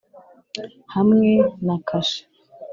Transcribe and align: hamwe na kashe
hamwe 0.93 1.31
na 1.65 1.75
kashe 1.87 2.21